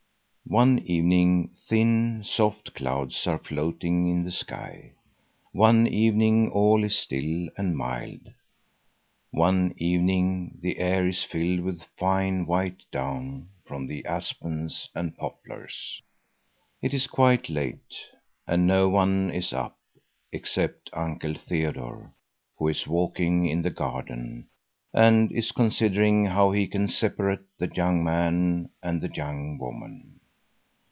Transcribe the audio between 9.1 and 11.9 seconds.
one evening the air is filled with